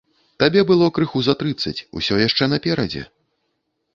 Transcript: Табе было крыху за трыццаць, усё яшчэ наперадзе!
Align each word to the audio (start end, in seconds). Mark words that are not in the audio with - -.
Табе 0.43 0.61
было 0.71 0.85
крыху 0.97 1.21
за 1.27 1.35
трыццаць, 1.43 1.75
усё 2.01 2.13
яшчэ 2.27 2.43
наперадзе! 2.53 3.03